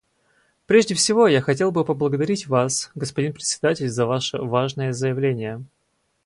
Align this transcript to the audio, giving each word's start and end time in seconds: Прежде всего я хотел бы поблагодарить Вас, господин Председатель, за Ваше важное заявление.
Прежде 0.65 0.95
всего 0.95 1.27
я 1.27 1.41
хотел 1.41 1.71
бы 1.71 1.85
поблагодарить 1.85 2.47
Вас, 2.47 2.89
господин 2.95 3.33
Председатель, 3.33 3.87
за 3.87 4.07
Ваше 4.07 4.39
важное 4.39 4.93
заявление. 4.93 5.63